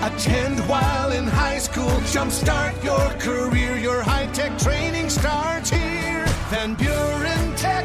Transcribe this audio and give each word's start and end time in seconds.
Attend 0.00 0.60
while 0.68 1.10
in 1.10 1.24
high 1.26 1.58
school. 1.58 1.90
Jumpstart 2.12 2.84
your 2.84 3.10
career. 3.18 3.76
Your 3.78 4.00
high 4.00 4.26
tech 4.26 4.56
training 4.56 5.10
starts 5.10 5.70
here. 5.70 6.24
Van 6.50 6.74
Buren 6.74 7.56
Tech. 7.56 7.84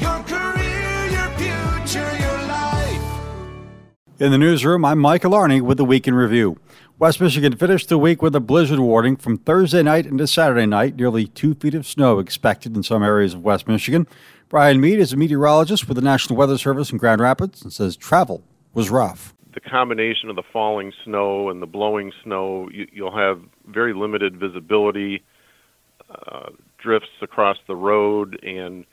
Your 0.00 0.18
career, 0.24 1.06
your 1.12 1.28
future, 1.38 2.16
your 2.18 2.38
life. 2.48 3.00
In 4.18 4.32
the 4.32 4.38
newsroom, 4.38 4.84
I'm 4.84 4.98
Mike 4.98 5.22
Alarney 5.22 5.60
with 5.60 5.76
the 5.76 5.84
Week 5.84 6.08
in 6.08 6.14
Review. 6.14 6.58
West 6.98 7.20
Michigan 7.20 7.54
finished 7.56 7.88
the 7.88 7.98
week 7.98 8.20
with 8.20 8.34
a 8.34 8.40
blizzard 8.40 8.80
warning 8.80 9.14
from 9.14 9.38
Thursday 9.38 9.84
night 9.84 10.06
into 10.06 10.26
Saturday 10.26 10.66
night. 10.66 10.96
Nearly 10.96 11.28
two 11.28 11.54
feet 11.54 11.76
of 11.76 11.86
snow 11.86 12.18
expected 12.18 12.74
in 12.76 12.82
some 12.82 13.04
areas 13.04 13.34
of 13.34 13.44
West 13.44 13.68
Michigan. 13.68 14.08
Brian 14.48 14.80
Mead 14.80 14.98
is 14.98 15.12
a 15.12 15.16
meteorologist 15.16 15.86
with 15.86 15.94
the 15.94 16.02
National 16.02 16.36
Weather 16.36 16.58
Service 16.58 16.90
in 16.90 16.98
Grand 16.98 17.20
Rapids 17.20 17.62
and 17.62 17.72
says 17.72 17.96
travel 17.96 18.42
was 18.72 18.90
rough. 18.90 19.34
The 19.54 19.60
combination 19.60 20.30
of 20.30 20.36
the 20.36 20.42
falling 20.52 20.92
snow 21.04 21.48
and 21.48 21.62
the 21.62 21.66
blowing 21.66 22.12
snow, 22.24 22.68
you, 22.72 23.04
will 23.04 23.16
have 23.16 23.40
very 23.66 23.94
limited 23.94 24.38
visibility, 24.38 25.22
uh, 26.10 26.50
drifts 26.78 27.10
across 27.22 27.56
the 27.68 27.76
road, 27.76 28.38
and 28.42 28.84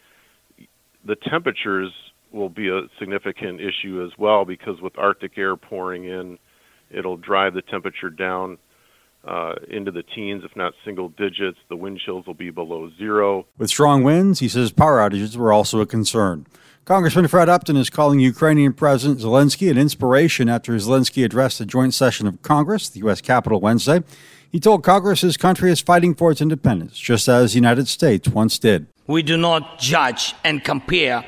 the 1.04 1.16
temperatures 1.16 1.91
will 2.32 2.49
be 2.49 2.70
a 2.70 2.82
significant 2.99 3.59
issue 3.59 4.05
as 4.05 4.18
well 4.18 4.45
because 4.45 4.80
with 4.82 4.98
Arctic 4.98 5.38
air 5.38 5.55
pouring 5.55 6.05
in, 6.05 6.38
it'll 6.90 7.18
drive 7.18 7.54
the 7.54 7.62
temperature 7.62 8.09
down 8.09 8.57
uh, 9.27 9.54
into 9.70 9.91
the 9.91 10.04
teens, 10.04 10.43
if 10.43 10.55
not 10.55 10.73
single 10.84 11.09
digits. 11.09 11.57
The 11.70 11.76
wind 11.76 11.99
chills 12.04 12.26
will 12.26 12.34
be 12.34 12.49
below 12.49 12.90
zero. 12.98 13.46
With 13.57 13.70
strong 13.70 14.04
winds, 14.04 14.40
he 14.40 14.48
says 14.48 14.71
power 14.71 14.99
outages 14.99 15.35
were 15.35 15.54
also 15.54 15.80
a 15.82 15.85
concern. 15.85 16.48
Congressman 16.84 17.27
Fred 17.27 17.48
Upton 17.48 17.77
is 17.77 17.91
calling 17.91 18.20
Ukrainian 18.20 18.73
President 18.73 19.20
Zelensky 19.20 19.70
an 19.70 19.77
inspiration 19.77 20.49
after 20.49 20.73
Zelensky 20.73 21.23
addressed 21.23 21.59
the 21.59 21.66
joint 21.66 21.94
session 21.94 22.26
of 22.26 22.41
Congress, 22.41 22.90
the 22.90 22.98
U.S. 23.02 23.21
Capitol, 23.21 23.62
Wednesday. 23.62 24.02
He 24.52 24.59
told 24.59 24.84
Congress 24.84 25.21
his 25.21 25.38
country 25.38 25.71
is 25.71 25.80
fighting 25.80 26.16
for 26.16 26.32
its 26.32 26.41
independence, 26.41 26.98
just 26.98 27.27
as 27.27 27.52
the 27.52 27.57
United 27.57 27.87
States 27.87 28.27
once 28.29 28.57
did. 28.57 28.87
We 29.05 29.21
do 29.21 29.37
not 29.37 29.77
judge 29.77 30.34
and 30.43 30.63
compare 30.63 31.24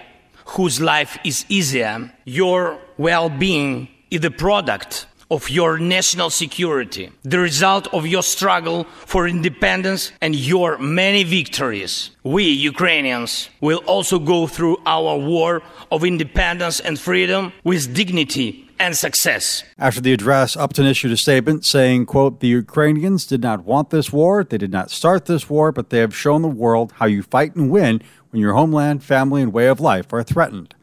whose 0.46 0.82
life 0.82 1.20
is 1.24 1.46
easier. 1.50 2.12
Your 2.26 2.80
well 2.98 3.30
being 3.30 3.90
is 4.10 4.22
the 4.22 4.32
product 4.32 5.06
of 5.30 5.50
your 5.50 5.78
national 5.78 6.30
security, 6.30 7.12
the 7.24 7.40
result 7.40 7.88
of 7.94 8.06
your 8.06 8.24
struggle 8.24 8.86
for 9.06 9.28
independence 9.28 10.12
and 10.22 10.36
your 10.36 10.78
many 10.78 11.24
victories. 11.24 12.12
We, 12.24 12.46
Ukrainians, 12.46 13.50
will 13.62 13.82
also 13.86 14.20
go 14.20 14.48
through 14.48 14.78
our 14.86 15.18
war 15.18 15.62
of 15.92 16.04
independence 16.04 16.80
and 16.80 17.00
freedom 17.00 17.54
with 17.64 17.94
dignity 17.94 18.70
and 18.80 18.96
success. 18.98 19.64
After 19.78 20.02
the 20.02 20.14
address, 20.14 20.58
Upton 20.58 20.86
issued 20.86 21.12
a 21.12 21.18
statement 21.18 21.64
saying, 21.64 22.06
quote, 22.06 22.40
the 22.40 22.48
Ukrainians 22.48 23.26
did 23.26 23.42
not 23.42 23.64
want 23.64 23.92
this 23.92 24.12
war, 24.12 24.44
they 24.44 24.58
did 24.58 24.72
not 24.72 24.92
start 24.92 25.26
this 25.26 25.50
war, 25.50 25.72
but 25.72 25.90
they 25.90 26.00
have 26.00 26.16
shown 26.16 26.42
the 26.42 26.48
world 26.48 26.94
how 26.94 27.06
you 27.06 27.24
fight 27.24 27.56
and 27.56 27.70
win 27.70 28.02
when 28.32 28.42
your 28.42 28.54
homeland, 28.54 29.04
family, 29.04 29.42
and 29.42 29.54
way 29.54 29.68
of 29.68 29.80
life 29.80 30.12
are 30.12 30.24
threatened. 30.24 30.76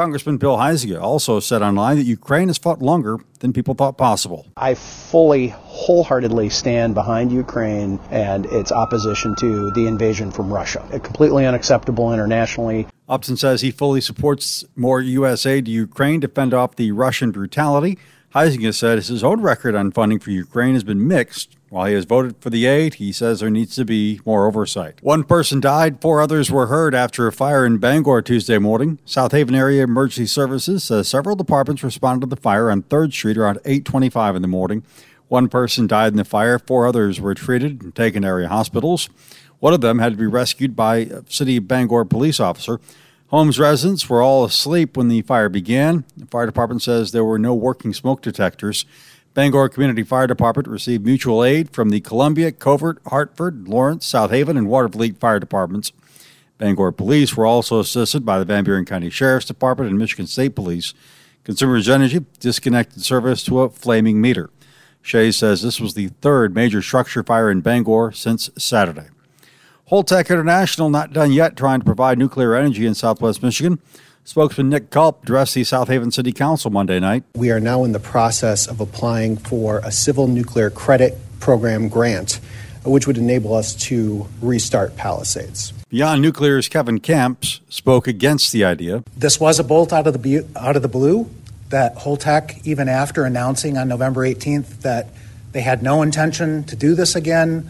Congressman 0.00 0.38
Bill 0.38 0.56
Huizenga 0.56 0.98
also 0.98 1.40
said 1.40 1.60
online 1.60 1.98
that 1.98 2.04
Ukraine 2.04 2.48
has 2.48 2.56
fought 2.56 2.80
longer 2.80 3.18
than 3.40 3.52
people 3.52 3.74
thought 3.74 3.98
possible. 3.98 4.46
I 4.56 4.72
fully, 4.72 5.48
wholeheartedly 5.48 6.48
stand 6.48 6.94
behind 6.94 7.30
Ukraine 7.30 8.00
and 8.10 8.46
its 8.46 8.72
opposition 8.72 9.34
to 9.40 9.70
the 9.72 9.86
invasion 9.86 10.30
from 10.30 10.50
Russia. 10.50 10.82
It's 10.90 11.04
Completely 11.04 11.44
unacceptable 11.44 12.14
internationally. 12.14 12.86
Upton 13.10 13.36
says 13.36 13.60
he 13.60 13.70
fully 13.70 14.00
supports 14.00 14.64
more 14.74 15.02
U.S. 15.02 15.44
aid 15.44 15.66
to 15.66 15.70
Ukraine 15.70 16.22
to 16.22 16.28
fend 16.28 16.54
off 16.54 16.76
the 16.76 16.92
Russian 16.92 17.30
brutality. 17.30 17.98
Huizenga 18.34 18.72
said 18.72 19.02
his 19.02 19.24
own 19.24 19.40
record 19.40 19.74
on 19.74 19.90
funding 19.90 20.20
for 20.20 20.30
Ukraine 20.30 20.74
has 20.74 20.84
been 20.84 21.08
mixed, 21.08 21.56
while 21.68 21.86
he 21.86 21.94
has 21.94 22.04
voted 22.04 22.36
for 22.40 22.48
the 22.48 22.64
aid, 22.66 22.94
he 22.94 23.10
says 23.10 23.40
there 23.40 23.50
needs 23.50 23.74
to 23.74 23.84
be 23.84 24.20
more 24.24 24.46
oversight. 24.46 25.02
One 25.02 25.24
person 25.24 25.60
died, 25.60 26.00
four 26.00 26.20
others 26.20 26.50
were 26.50 26.68
hurt 26.68 26.94
after 26.94 27.26
a 27.26 27.32
fire 27.32 27.66
in 27.66 27.78
Bangor 27.78 28.22
Tuesday 28.22 28.58
morning. 28.58 29.00
South 29.04 29.32
Haven 29.32 29.56
Area 29.56 29.82
Emergency 29.82 30.26
Services 30.26 30.84
says 30.84 31.08
several 31.08 31.34
departments 31.34 31.82
responded 31.82 32.26
to 32.26 32.34
the 32.34 32.40
fire 32.40 32.70
on 32.70 32.82
3rd 32.82 33.12
Street 33.12 33.36
around 33.36 33.58
8:25 33.64 34.36
in 34.36 34.42
the 34.42 34.48
morning. 34.48 34.84
One 35.26 35.48
person 35.48 35.88
died 35.88 36.12
in 36.12 36.16
the 36.16 36.24
fire, 36.24 36.58
four 36.58 36.86
others 36.86 37.20
were 37.20 37.34
treated 37.34 37.82
and 37.82 37.94
taken 37.94 38.22
to 38.22 38.28
area 38.28 38.48
hospitals. 38.48 39.08
One 39.60 39.74
of 39.74 39.80
them 39.80 39.98
had 39.98 40.12
to 40.12 40.18
be 40.18 40.26
rescued 40.26 40.74
by 40.74 40.96
a 40.98 41.22
City 41.28 41.56
of 41.56 41.68
Bangor 41.68 42.04
police 42.04 42.40
officer. 42.40 42.80
Homes 43.30 43.60
residents 43.60 44.08
were 44.08 44.22
all 44.22 44.44
asleep 44.44 44.96
when 44.96 45.06
the 45.06 45.22
fire 45.22 45.48
began. 45.48 46.04
The 46.16 46.26
fire 46.26 46.46
department 46.46 46.82
says 46.82 47.12
there 47.12 47.24
were 47.24 47.38
no 47.38 47.54
working 47.54 47.94
smoke 47.94 48.22
detectors. 48.22 48.84
Bangor 49.34 49.68
Community 49.68 50.02
Fire 50.02 50.26
Department 50.26 50.66
received 50.66 51.06
mutual 51.06 51.44
aid 51.44 51.70
from 51.70 51.90
the 51.90 52.00
Columbia, 52.00 52.50
Covert, 52.50 52.98
Hartford, 53.06 53.68
Lawrence, 53.68 54.04
South 54.04 54.32
Haven, 54.32 54.56
and 54.56 54.66
Watervliet 54.66 55.18
fire 55.18 55.38
departments. 55.38 55.92
Bangor 56.58 56.90
police 56.90 57.36
were 57.36 57.46
also 57.46 57.78
assisted 57.78 58.26
by 58.26 58.40
the 58.40 58.44
Van 58.44 58.64
Buren 58.64 58.84
County 58.84 59.10
Sheriff's 59.10 59.46
Department 59.46 59.88
and 59.88 59.98
Michigan 59.98 60.26
State 60.26 60.56
Police. 60.56 60.92
Consumers 61.44 61.88
Energy 61.88 62.24
disconnected 62.40 63.04
service 63.04 63.44
to 63.44 63.60
a 63.60 63.70
flaming 63.70 64.20
meter. 64.20 64.50
Shea 65.02 65.30
says 65.30 65.62
this 65.62 65.80
was 65.80 65.94
the 65.94 66.08
third 66.20 66.52
major 66.52 66.82
structure 66.82 67.22
fire 67.22 67.48
in 67.48 67.60
Bangor 67.60 68.10
since 68.10 68.50
Saturday. 68.58 69.06
Holtec 69.90 70.30
International 70.30 70.88
not 70.88 71.12
done 71.12 71.32
yet 71.32 71.56
trying 71.56 71.80
to 71.80 71.84
provide 71.84 72.16
nuclear 72.16 72.54
energy 72.54 72.86
in 72.86 72.94
southwest 72.94 73.42
Michigan. 73.42 73.80
Spokesman 74.22 74.68
Nick 74.68 74.90
Culp 74.90 75.24
addressed 75.24 75.54
the 75.54 75.64
South 75.64 75.88
Haven 75.88 76.12
City 76.12 76.32
Council 76.32 76.70
Monday 76.70 77.00
night. 77.00 77.24
We 77.34 77.50
are 77.50 77.58
now 77.58 77.82
in 77.82 77.90
the 77.90 77.98
process 77.98 78.68
of 78.68 78.80
applying 78.80 79.36
for 79.36 79.78
a 79.78 79.90
civil 79.90 80.28
nuclear 80.28 80.70
credit 80.70 81.18
program 81.40 81.88
grant, 81.88 82.38
which 82.84 83.08
would 83.08 83.18
enable 83.18 83.52
us 83.52 83.74
to 83.86 84.28
restart 84.40 84.96
Palisades. 84.96 85.72
Beyond 85.88 86.22
Nuclear's 86.22 86.68
Kevin 86.68 87.00
Kamps 87.00 87.60
spoke 87.68 88.06
against 88.06 88.52
the 88.52 88.64
idea. 88.64 89.02
This 89.16 89.40
was 89.40 89.58
a 89.58 89.64
bolt 89.64 89.92
out 89.92 90.06
of 90.06 90.22
the 90.22 90.46
out 90.54 90.76
of 90.76 90.82
the 90.82 90.88
blue 90.88 91.28
that 91.70 91.96
Holtec, 91.96 92.64
even 92.64 92.88
after 92.88 93.24
announcing 93.24 93.76
on 93.76 93.88
November 93.88 94.20
18th 94.20 94.82
that 94.82 95.08
they 95.50 95.62
had 95.62 95.82
no 95.82 96.02
intention 96.02 96.62
to 96.64 96.76
do 96.76 96.94
this 96.94 97.16
again, 97.16 97.68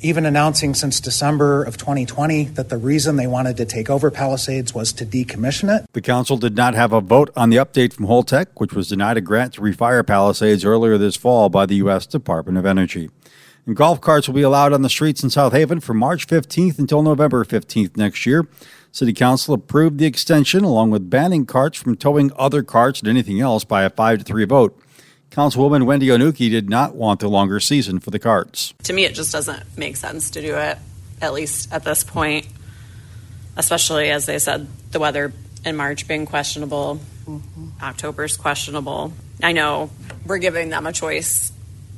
even 0.00 0.26
announcing 0.26 0.74
since 0.74 1.00
December 1.00 1.62
of 1.62 1.76
2020 1.76 2.44
that 2.44 2.68
the 2.68 2.76
reason 2.76 3.16
they 3.16 3.26
wanted 3.26 3.56
to 3.56 3.64
take 3.64 3.88
over 3.88 4.10
Palisades 4.10 4.74
was 4.74 4.92
to 4.92 5.06
decommission 5.06 5.74
it. 5.74 5.86
The 5.92 6.02
council 6.02 6.36
did 6.36 6.56
not 6.56 6.74
have 6.74 6.92
a 6.92 7.00
vote 7.00 7.30
on 7.36 7.50
the 7.50 7.56
update 7.56 7.92
from 7.92 8.06
Holtec, 8.06 8.46
which 8.56 8.74
was 8.74 8.88
denied 8.88 9.16
a 9.16 9.20
grant 9.20 9.54
to 9.54 9.60
refire 9.60 10.06
Palisades 10.06 10.64
earlier 10.64 10.98
this 10.98 11.16
fall 11.16 11.48
by 11.48 11.66
the 11.66 11.76
U.S. 11.76 12.06
Department 12.06 12.58
of 12.58 12.66
Energy. 12.66 13.10
And 13.66 13.74
golf 13.74 14.00
carts 14.00 14.28
will 14.28 14.34
be 14.34 14.42
allowed 14.42 14.74
on 14.74 14.82
the 14.82 14.90
streets 14.90 15.22
in 15.22 15.30
South 15.30 15.52
Haven 15.52 15.80
from 15.80 15.96
March 15.96 16.26
15th 16.26 16.78
until 16.78 17.02
November 17.02 17.44
15th 17.44 17.96
next 17.96 18.26
year. 18.26 18.46
City 18.92 19.12
Council 19.12 19.54
approved 19.54 19.98
the 19.98 20.06
extension 20.06 20.62
along 20.62 20.90
with 20.90 21.10
banning 21.10 21.46
carts 21.46 21.78
from 21.78 21.96
towing 21.96 22.30
other 22.36 22.62
carts 22.62 23.00
and 23.00 23.08
anything 23.08 23.40
else 23.40 23.64
by 23.64 23.82
a 23.82 23.90
5 23.90 24.18
to 24.18 24.24
3 24.24 24.44
vote. 24.44 24.78
Councilwoman 25.34 25.84
Wendy 25.84 26.06
Onuki 26.06 26.48
did 26.48 26.70
not 26.70 26.94
want 26.94 27.18
the 27.18 27.26
longer 27.26 27.58
season 27.58 27.98
for 27.98 28.12
the 28.12 28.20
carts. 28.20 28.72
To 28.84 28.92
me, 28.92 29.04
it 29.04 29.16
just 29.16 29.32
doesn't 29.32 29.76
make 29.76 29.96
sense 29.96 30.30
to 30.30 30.40
do 30.40 30.54
it, 30.54 30.78
at 31.20 31.32
least 31.32 31.72
at 31.72 31.82
this 31.82 32.04
point, 32.04 32.46
especially 33.56 34.10
as 34.10 34.26
they 34.26 34.38
said, 34.38 34.68
the 34.92 35.00
weather 35.00 35.32
in 35.64 35.74
March 35.74 36.06
being 36.06 36.24
questionable, 36.24 37.00
mm-hmm. 37.26 37.66
October's 37.82 38.36
questionable. 38.36 39.12
I 39.42 39.50
know 39.50 39.90
we're 40.24 40.38
giving 40.38 40.68
them 40.68 40.86
a 40.86 40.92
choice 40.92 41.50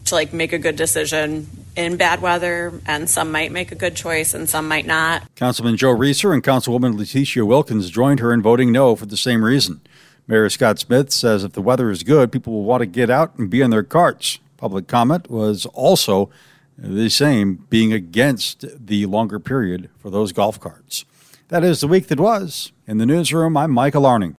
to 0.07 0.15
like 0.15 0.33
make 0.33 0.55
a 0.55 0.59
good 0.59 0.77
decision 0.77 1.47
in 1.77 1.99
bad 1.99 2.23
weather, 2.23 2.81
and 2.87 3.11
some 3.11 3.31
might 3.33 3.53
make 3.53 3.71
a 3.71 3.75
good 3.75 3.97
choice 3.97 4.33
and 4.33 4.49
some 4.49 4.67
might 4.67 4.87
not. 4.87 5.23
Councilman 5.35 5.77
Joe 5.77 5.91
Reeser 5.91 6.33
and 6.33 6.43
Councilwoman 6.43 6.97
Letitia 6.97 7.45
Wilkins 7.45 7.91
joined 7.91 8.21
her 8.21 8.33
in 8.33 8.41
voting 8.41 8.73
no 8.73 8.97
for 8.97 9.05
the 9.05 9.19
same 9.19 9.45
reason. 9.45 9.83
Mayor 10.29 10.51
Scott 10.51 10.81
Smith 10.81 11.13
says 11.13 11.45
if 11.45 11.53
the 11.53 11.63
weather 11.63 11.89
is 11.89 12.03
good, 12.03 12.33
people 12.33 12.53
will 12.53 12.65
want 12.65 12.81
to 12.81 12.87
get 12.87 13.11
out 13.11 13.39
and 13.39 13.49
be 13.49 13.61
in 13.61 13.71
their 13.71 13.85
carts. 13.85 14.41
Public 14.57 14.89
comment 14.89 15.31
was 15.31 15.67
also 15.67 16.31
the 16.77 17.09
same, 17.09 17.65
being 17.71 17.93
against 17.93 18.65
the 18.87 19.07
longer 19.07 19.39
period 19.39 19.89
for 19.99 20.11
those 20.11 20.33
golf 20.33 20.59
carts. 20.59 21.05
That 21.49 21.63
is 21.63 21.81
the 21.81 21.87
week 21.87 22.09
that 22.09 22.19
was. 22.19 22.73
In 22.89 22.99
the 22.99 23.07
newsroom, 23.07 23.57
I'm 23.57 23.71
Michael 23.71 24.05
Arning. 24.05 24.35